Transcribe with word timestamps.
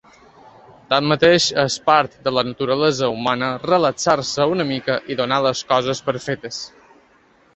Tanmateix, 0.93 1.49
és 1.63 1.75
part 1.89 2.15
de 2.27 2.31
la 2.37 2.43
naturalesa 2.47 3.11
humana 3.17 3.51
relaxar-se 3.65 4.49
una 4.55 4.67
mica 4.71 4.95
i 5.15 5.19
donar 5.23 5.41
les 5.49 5.61
coses 5.73 6.05
per 6.09 6.17
fetes. 6.27 6.61